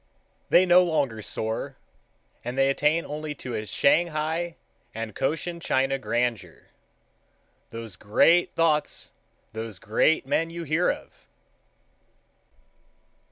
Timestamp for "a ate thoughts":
8.23-9.11